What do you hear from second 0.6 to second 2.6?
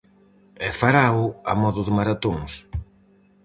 E faráo a modo de maratóns.